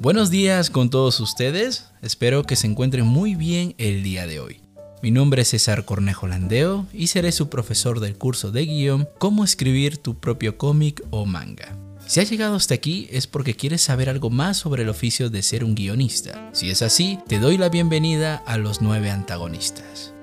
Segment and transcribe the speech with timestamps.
[0.00, 4.62] Buenos días con todos ustedes, espero que se encuentren muy bien el día de hoy.
[5.02, 9.44] Mi nombre es César Cornejo Landeo y seré su profesor del curso de guion Cómo
[9.44, 11.76] escribir tu propio cómic o manga.
[12.06, 15.42] Si has llegado hasta aquí es porque quieres saber algo más sobre el oficio de
[15.42, 16.48] ser un guionista.
[16.54, 20.14] Si es así, te doy la bienvenida a los nueve antagonistas.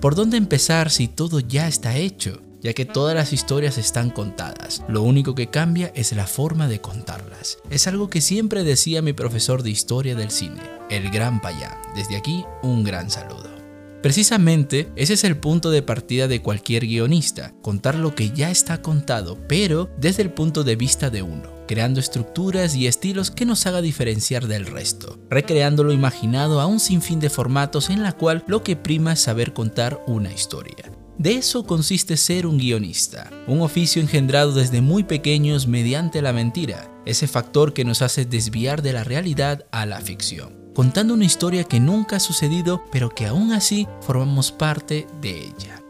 [0.00, 2.42] ¿Por dónde empezar si todo ya está hecho?
[2.60, 4.82] ya que todas las historias están contadas.
[4.88, 7.58] Lo único que cambia es la forma de contarlas.
[7.70, 11.78] Es algo que siempre decía mi profesor de historia del cine, el gran Payán.
[11.94, 13.57] Desde aquí, un gran saludo.
[14.02, 18.80] Precisamente ese es el punto de partida de cualquier guionista, contar lo que ya está
[18.80, 23.66] contado, pero desde el punto de vista de uno, creando estructuras y estilos que nos
[23.66, 28.44] haga diferenciar del resto, recreando lo imaginado a un sinfín de formatos en la cual
[28.46, 30.92] lo que prima es saber contar una historia.
[31.18, 36.88] De eso consiste ser un guionista, un oficio engendrado desde muy pequeños mediante la mentira,
[37.04, 41.64] ese factor que nos hace desviar de la realidad a la ficción, contando una historia
[41.64, 45.82] que nunca ha sucedido pero que aún así formamos parte de ella.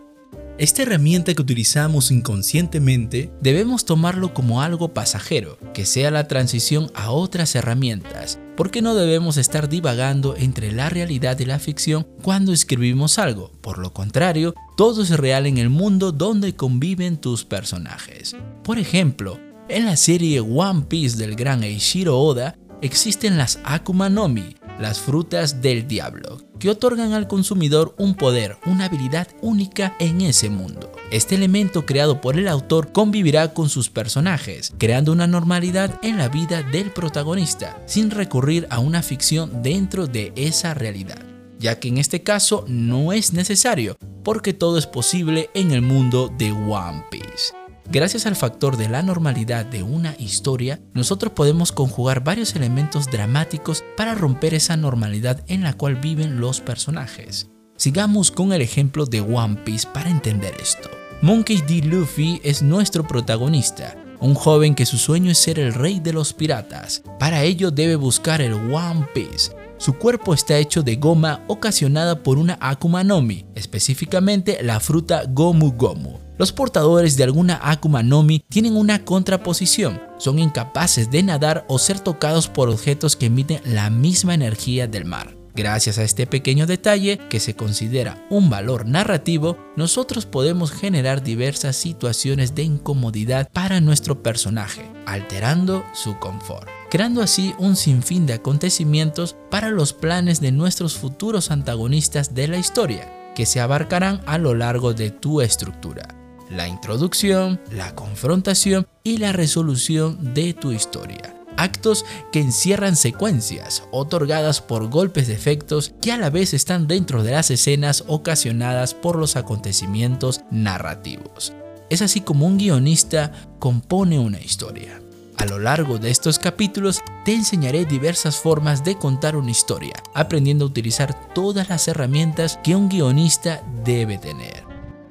[0.57, 7.11] Esta herramienta que utilizamos inconscientemente debemos tomarlo como algo pasajero, que sea la transición a
[7.11, 13.19] otras herramientas, porque no debemos estar divagando entre la realidad y la ficción cuando escribimos
[13.19, 13.53] algo.
[13.61, 18.37] Por lo contrario, todo es real en el mundo donde conviven tus personajes.
[18.65, 24.29] Por ejemplo, en la serie One Piece del gran Eiichiro Oda existen las Akuma no
[24.29, 30.21] Mi, las frutas del diablo, que otorgan al consumidor un poder, una habilidad única en
[30.21, 30.93] ese mundo.
[31.11, 36.29] Este elemento creado por el autor convivirá con sus personajes, creando una normalidad en la
[36.29, 41.23] vida del protagonista, sin recurrir a una ficción dentro de esa realidad,
[41.59, 46.33] ya que en este caso no es necesario, porque todo es posible en el mundo
[46.37, 47.68] de One Piece.
[47.91, 53.83] Gracias al factor de la normalidad de una historia, nosotros podemos conjugar varios elementos dramáticos
[53.97, 57.49] para romper esa normalidad en la cual viven los personajes.
[57.79, 60.91] Sigamos con el ejemplo de One Piece para entender esto.
[61.23, 61.87] Monkey D.
[61.87, 66.35] Luffy es nuestro protagonista, un joven que su sueño es ser el rey de los
[66.35, 67.03] piratas.
[67.19, 69.53] Para ello debe buscar el One Piece.
[69.79, 75.23] Su cuerpo está hecho de goma ocasionada por una Akuma no Mi, específicamente la fruta
[75.27, 76.28] Gomu Gomu.
[76.39, 81.81] Los portadores de alguna Akuma no Mi tienen una contraposición, son incapaces de nadar o
[81.81, 85.37] ser tocados por objetos que emiten la misma energía del mar.
[85.57, 91.75] Gracias a este pequeño detalle, que se considera un valor narrativo, nosotros podemos generar diversas
[91.75, 99.35] situaciones de incomodidad para nuestro personaje, alterando su confort, creando así un sinfín de acontecimientos
[99.51, 104.55] para los planes de nuestros futuros antagonistas de la historia, que se abarcarán a lo
[104.55, 106.18] largo de tu estructura
[106.51, 111.35] la introducción, la confrontación y la resolución de tu historia.
[111.57, 117.25] Actos que encierran secuencias otorgadas por golpes de efectos que a la vez están dentro
[117.25, 121.53] de las escenas ocasionadas por los acontecimientos narrativos.
[121.91, 125.01] Es así como un guionista compone una historia.
[125.39, 130.65] A lo largo de estos capítulos te enseñaré diversas formas de contar una historia, aprendiendo
[130.65, 134.65] a utilizar todas las herramientas que un guionista debe tener.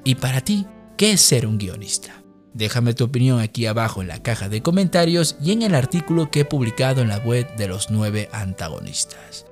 [0.04, 0.66] Y para ti,
[0.98, 2.24] ¿Qué es ser un guionista?
[2.54, 6.40] Déjame tu opinión aquí abajo en la caja de comentarios y en el artículo que
[6.40, 9.46] he publicado en la web de los nueve antagonistas.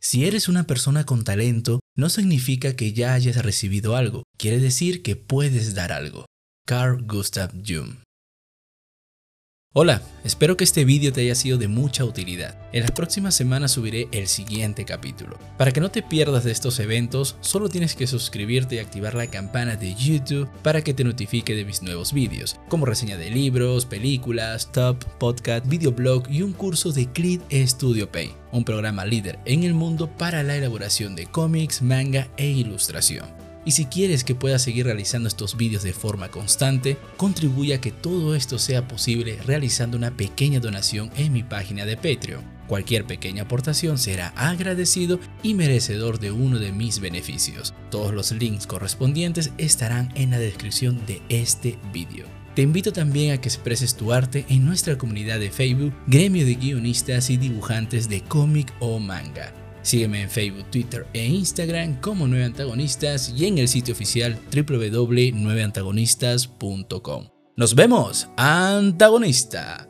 [0.00, 5.02] Si eres una persona con talento, no significa que ya hayas recibido algo, quiere decir
[5.02, 6.24] que puedes dar algo.
[6.64, 8.05] Carl Gustav Jung
[9.78, 12.56] Hola, espero que este vídeo te haya sido de mucha utilidad.
[12.72, 15.38] En las próximas semanas subiré el siguiente capítulo.
[15.58, 19.26] Para que no te pierdas de estos eventos, solo tienes que suscribirte y activar la
[19.26, 23.84] campana de YouTube para que te notifique de mis nuevos vídeos, como reseña de libros,
[23.84, 29.62] películas, top, podcast, videoblog y un curso de Clid Studio Paint, un programa líder en
[29.62, 33.45] el mundo para la elaboración de cómics, manga e ilustración.
[33.66, 37.90] Y si quieres que pueda seguir realizando estos vídeos de forma constante, contribuye a que
[37.90, 42.44] todo esto sea posible realizando una pequeña donación en mi página de Patreon.
[42.68, 47.74] Cualquier pequeña aportación será agradecido y merecedor de uno de mis beneficios.
[47.90, 52.26] Todos los links correspondientes estarán en la descripción de este vídeo.
[52.54, 56.54] Te invito también a que expreses tu arte en nuestra comunidad de Facebook, Gremio de
[56.54, 59.52] Guionistas y Dibujantes de cómic o manga.
[59.86, 67.28] Sígueme en Facebook, Twitter e Instagram como 9 Antagonistas y en el sitio oficial www.9antagonistas.com.
[67.54, 69.88] Nos vemos, antagonista.